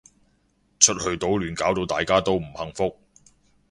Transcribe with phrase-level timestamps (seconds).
[0.79, 2.97] 出去搗亂搞到大家都唔幸福